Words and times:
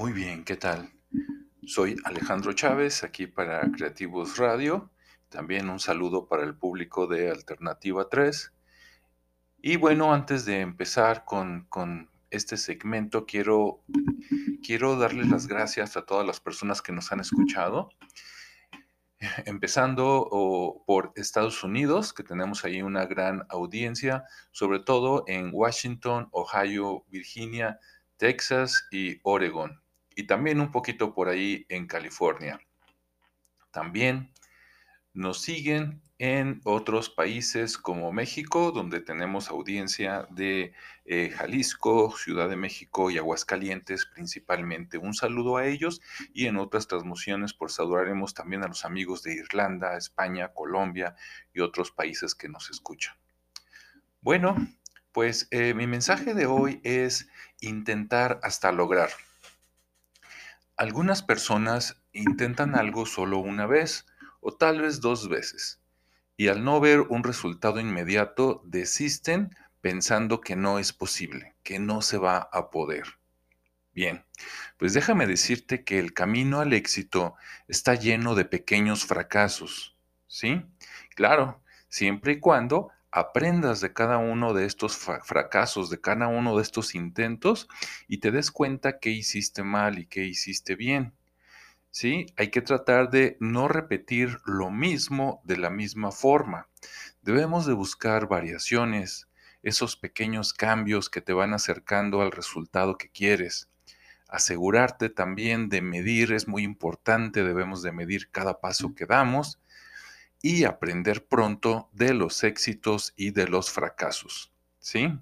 Muy 0.00 0.12
bien, 0.12 0.44
¿qué 0.44 0.56
tal? 0.56 0.90
Soy 1.66 1.94
Alejandro 2.04 2.54
Chávez, 2.54 3.04
aquí 3.04 3.26
para 3.26 3.70
Creativos 3.70 4.38
Radio. 4.38 4.90
También 5.28 5.68
un 5.68 5.78
saludo 5.78 6.26
para 6.26 6.42
el 6.44 6.56
público 6.56 7.06
de 7.06 7.30
Alternativa 7.30 8.08
3. 8.08 8.50
Y 9.60 9.76
bueno, 9.76 10.14
antes 10.14 10.46
de 10.46 10.60
empezar 10.60 11.26
con, 11.26 11.66
con 11.68 12.08
este 12.30 12.56
segmento, 12.56 13.26
quiero, 13.26 13.84
quiero 14.64 14.96
darles 14.96 15.28
las 15.28 15.46
gracias 15.46 15.98
a 15.98 16.06
todas 16.06 16.26
las 16.26 16.40
personas 16.40 16.80
que 16.80 16.92
nos 16.92 17.12
han 17.12 17.20
escuchado. 17.20 17.90
Empezando 19.44 20.82
por 20.86 21.12
Estados 21.14 21.62
Unidos, 21.62 22.14
que 22.14 22.22
tenemos 22.22 22.64
ahí 22.64 22.80
una 22.80 23.04
gran 23.04 23.44
audiencia, 23.50 24.24
sobre 24.50 24.80
todo 24.80 25.24
en 25.26 25.50
Washington, 25.52 26.30
Ohio, 26.30 27.04
Virginia, 27.10 27.78
Texas 28.16 28.88
y 28.90 29.20
Oregon. 29.24 29.78
Y 30.20 30.24
también 30.24 30.60
un 30.60 30.70
poquito 30.70 31.14
por 31.14 31.30
ahí 31.30 31.64
en 31.70 31.86
California. 31.86 32.60
También 33.70 34.30
nos 35.14 35.40
siguen 35.40 36.02
en 36.18 36.60
otros 36.64 37.08
países 37.08 37.78
como 37.78 38.12
México, 38.12 38.70
donde 38.70 39.00
tenemos 39.00 39.48
audiencia 39.48 40.26
de 40.28 40.74
eh, 41.06 41.30
Jalisco, 41.34 42.14
Ciudad 42.18 42.50
de 42.50 42.56
México 42.56 43.10
y 43.10 43.16
Aguascalientes 43.16 44.04
principalmente. 44.04 44.98
Un 44.98 45.14
saludo 45.14 45.56
a 45.56 45.64
ellos 45.66 46.02
y 46.34 46.48
en 46.48 46.58
otras 46.58 46.86
transmisiones 46.86 47.54
pues 47.54 47.72
saludaremos 47.72 48.34
también 48.34 48.62
a 48.62 48.68
los 48.68 48.84
amigos 48.84 49.22
de 49.22 49.32
Irlanda, 49.36 49.96
España, 49.96 50.52
Colombia 50.52 51.16
y 51.54 51.60
otros 51.60 51.92
países 51.92 52.34
que 52.34 52.50
nos 52.50 52.68
escuchan. 52.68 53.16
Bueno, 54.20 54.54
pues 55.12 55.48
eh, 55.50 55.72
mi 55.72 55.86
mensaje 55.86 56.34
de 56.34 56.44
hoy 56.44 56.82
es 56.84 57.26
intentar 57.62 58.38
hasta 58.42 58.70
lograr. 58.70 59.08
Algunas 60.80 61.22
personas 61.22 62.00
intentan 62.14 62.74
algo 62.74 63.04
solo 63.04 63.36
una 63.36 63.66
vez 63.66 64.06
o 64.40 64.56
tal 64.56 64.80
vez 64.80 65.02
dos 65.02 65.28
veces 65.28 65.78
y 66.38 66.48
al 66.48 66.64
no 66.64 66.80
ver 66.80 67.02
un 67.02 67.22
resultado 67.22 67.80
inmediato 67.80 68.62
desisten 68.64 69.54
pensando 69.82 70.40
que 70.40 70.56
no 70.56 70.78
es 70.78 70.94
posible, 70.94 71.54
que 71.62 71.78
no 71.78 72.00
se 72.00 72.16
va 72.16 72.48
a 72.50 72.70
poder. 72.70 73.04
Bien, 73.92 74.24
pues 74.78 74.94
déjame 74.94 75.26
decirte 75.26 75.84
que 75.84 75.98
el 75.98 76.14
camino 76.14 76.60
al 76.60 76.72
éxito 76.72 77.34
está 77.68 77.94
lleno 77.94 78.34
de 78.34 78.46
pequeños 78.46 79.04
fracasos, 79.04 79.98
¿sí? 80.28 80.62
Claro, 81.14 81.62
siempre 81.90 82.32
y 82.32 82.40
cuando 82.40 82.88
aprendas 83.12 83.80
de 83.80 83.92
cada 83.92 84.18
uno 84.18 84.54
de 84.54 84.66
estos 84.66 84.96
fracasos, 84.96 85.90
de 85.90 86.00
cada 86.00 86.28
uno 86.28 86.56
de 86.56 86.62
estos 86.62 86.94
intentos 86.94 87.68
y 88.08 88.18
te 88.18 88.30
des 88.30 88.50
cuenta 88.50 88.98
qué 88.98 89.10
hiciste 89.10 89.62
mal 89.62 89.98
y 89.98 90.06
qué 90.06 90.24
hiciste 90.24 90.76
bien. 90.76 91.14
¿sí? 91.90 92.26
Hay 92.36 92.50
que 92.50 92.62
tratar 92.62 93.10
de 93.10 93.36
no 93.40 93.68
repetir 93.68 94.38
lo 94.44 94.70
mismo 94.70 95.40
de 95.44 95.56
la 95.56 95.70
misma 95.70 96.12
forma. 96.12 96.68
Debemos 97.22 97.66
de 97.66 97.74
buscar 97.74 98.28
variaciones, 98.28 99.28
esos 99.62 99.96
pequeños 99.96 100.54
cambios 100.54 101.10
que 101.10 101.20
te 101.20 101.32
van 101.32 101.52
acercando 101.52 102.22
al 102.22 102.32
resultado 102.32 102.96
que 102.96 103.10
quieres. 103.10 103.68
Asegurarte 104.28 105.10
también 105.10 105.68
de 105.68 105.82
medir 105.82 106.32
es 106.32 106.46
muy 106.46 106.62
importante, 106.62 107.42
debemos 107.42 107.82
de 107.82 107.92
medir 107.92 108.30
cada 108.30 108.60
paso 108.60 108.94
que 108.94 109.06
damos 109.06 109.58
y 110.42 110.64
aprender 110.64 111.26
pronto 111.26 111.88
de 111.92 112.14
los 112.14 112.44
éxitos 112.44 113.12
y 113.16 113.30
de 113.30 113.48
los 113.48 113.70
fracasos, 113.70 114.52
¿sí? 114.78 115.12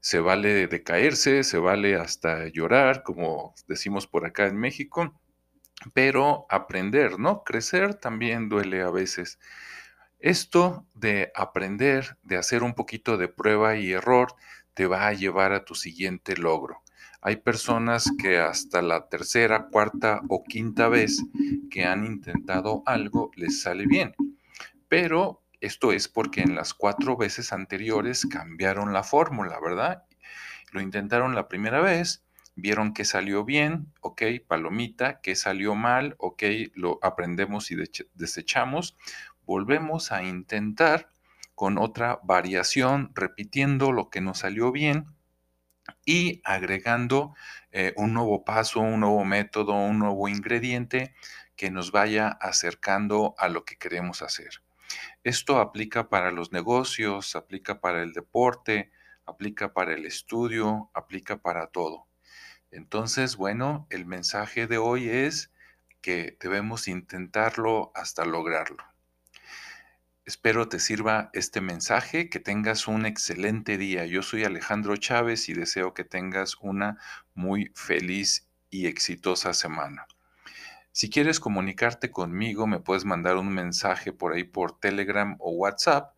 Se 0.00 0.20
vale 0.20 0.68
de 0.68 0.82
caerse, 0.82 1.44
se 1.44 1.58
vale 1.58 1.96
hasta 1.96 2.48
llorar, 2.48 3.02
como 3.02 3.54
decimos 3.66 4.06
por 4.06 4.24
acá 4.26 4.46
en 4.46 4.56
México, 4.56 5.20
pero 5.92 6.46
aprender, 6.50 7.18
¿no? 7.18 7.44
Crecer 7.44 7.94
también 7.94 8.48
duele 8.48 8.82
a 8.82 8.90
veces. 8.90 9.38
Esto 10.18 10.86
de 10.94 11.30
aprender, 11.34 12.16
de 12.22 12.36
hacer 12.36 12.62
un 12.62 12.74
poquito 12.74 13.16
de 13.16 13.28
prueba 13.28 13.76
y 13.76 13.92
error, 13.92 14.34
te 14.74 14.86
va 14.86 15.06
a 15.08 15.12
llevar 15.12 15.52
a 15.52 15.64
tu 15.64 15.74
siguiente 15.74 16.36
logro. 16.36 16.82
Hay 17.20 17.36
personas 17.36 18.10
que 18.18 18.38
hasta 18.38 18.80
la 18.80 19.08
tercera, 19.08 19.66
cuarta 19.68 20.20
o 20.28 20.44
quinta 20.44 20.88
vez 20.88 21.20
que 21.70 21.84
han 21.84 22.04
intentado 22.04 22.82
algo 22.86 23.30
les 23.34 23.62
sale 23.62 23.86
bien. 23.86 24.14
Pero 24.88 25.42
esto 25.60 25.92
es 25.92 26.08
porque 26.08 26.42
en 26.42 26.54
las 26.54 26.74
cuatro 26.74 27.16
veces 27.16 27.52
anteriores 27.52 28.26
cambiaron 28.26 28.92
la 28.92 29.02
fórmula, 29.02 29.58
¿verdad? 29.60 30.04
Lo 30.72 30.80
intentaron 30.80 31.34
la 31.34 31.48
primera 31.48 31.80
vez, 31.80 32.24
vieron 32.54 32.92
que 32.92 33.04
salió 33.04 33.44
bien, 33.44 33.92
ok, 34.00 34.22
palomita, 34.46 35.20
que 35.20 35.34
salió 35.34 35.74
mal, 35.74 36.14
ok, 36.18 36.42
lo 36.74 36.98
aprendemos 37.02 37.70
y 37.70 37.76
desechamos, 38.14 38.96
volvemos 39.44 40.12
a 40.12 40.22
intentar 40.22 41.10
con 41.54 41.78
otra 41.78 42.20
variación, 42.22 43.10
repitiendo 43.14 43.90
lo 43.90 44.10
que 44.10 44.20
nos 44.20 44.38
salió 44.38 44.70
bien 44.70 45.06
y 46.04 46.40
agregando 46.44 47.34
eh, 47.72 47.94
un 47.96 48.14
nuevo 48.14 48.44
paso, 48.44 48.80
un 48.80 49.00
nuevo 49.00 49.24
método, 49.24 49.74
un 49.74 49.98
nuevo 49.98 50.28
ingrediente 50.28 51.14
que 51.56 51.70
nos 51.70 51.90
vaya 51.90 52.28
acercando 52.28 53.34
a 53.38 53.48
lo 53.48 53.64
que 53.64 53.76
queremos 53.76 54.22
hacer. 54.22 54.62
Esto 55.24 55.58
aplica 55.58 56.08
para 56.08 56.30
los 56.30 56.52
negocios, 56.52 57.36
aplica 57.36 57.80
para 57.80 58.02
el 58.02 58.12
deporte, 58.12 58.90
aplica 59.26 59.72
para 59.72 59.94
el 59.94 60.06
estudio, 60.06 60.90
aplica 60.94 61.38
para 61.38 61.66
todo. 61.68 62.06
Entonces, 62.70 63.36
bueno, 63.36 63.86
el 63.90 64.06
mensaje 64.06 64.66
de 64.66 64.78
hoy 64.78 65.08
es 65.08 65.52
que 66.00 66.36
debemos 66.40 66.88
intentarlo 66.88 67.92
hasta 67.94 68.24
lograrlo. 68.24 68.84
Espero 70.24 70.68
te 70.68 70.78
sirva 70.78 71.30
este 71.32 71.62
mensaje, 71.62 72.28
que 72.28 72.38
tengas 72.38 72.86
un 72.86 73.06
excelente 73.06 73.78
día. 73.78 74.04
Yo 74.04 74.22
soy 74.22 74.44
Alejandro 74.44 74.96
Chávez 74.96 75.48
y 75.48 75.54
deseo 75.54 75.94
que 75.94 76.04
tengas 76.04 76.56
una 76.60 76.98
muy 77.34 77.72
feliz 77.74 78.46
y 78.68 78.86
exitosa 78.88 79.54
semana. 79.54 80.06
Si 80.92 81.10
quieres 81.10 81.40
comunicarte 81.40 82.10
conmigo, 82.10 82.66
me 82.66 82.80
puedes 82.80 83.04
mandar 83.04 83.36
un 83.36 83.50
mensaje 83.50 84.12
por 84.12 84.32
ahí 84.32 84.44
por 84.44 84.78
Telegram 84.78 85.36
o 85.38 85.50
WhatsApp, 85.52 86.14